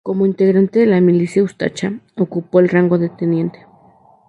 Como 0.03 0.25
integrante 0.25 0.79
de 0.79 0.87
la 0.87 0.99
Milicia 0.99 1.43
Ustacha, 1.43 1.93
ocupó 2.17 2.59
el 2.59 2.69
rango 2.69 2.97
de 2.97 3.09
teniente. 3.09 3.67